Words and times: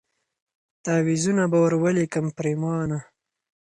تعویذونه 0.83 1.43
به 1.51 1.57
ور 1.63 1.73
ولیکم 1.83 2.25
پرېمانه 2.37 2.99